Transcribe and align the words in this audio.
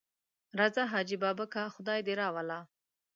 راځه 0.59 0.83
حاجي 0.91 1.17
بابکه 1.23 1.61
خدای 1.75 1.99
دې 2.07 2.13
راوله. 2.21 2.59